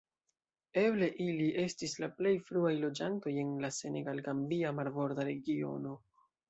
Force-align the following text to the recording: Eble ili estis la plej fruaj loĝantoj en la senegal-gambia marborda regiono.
Eble 0.83 1.09
ili 1.25 1.49
estis 1.65 1.93
la 2.05 2.09
plej 2.21 2.33
fruaj 2.49 2.73
loĝantoj 2.87 3.37
en 3.45 3.55
la 3.67 3.73
senegal-gambia 3.79 4.77
marborda 4.83 5.33
regiono. 5.35 5.99